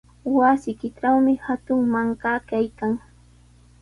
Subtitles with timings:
[0.37, 2.91] Wasiykitrawmi hatun mankaa kaykan.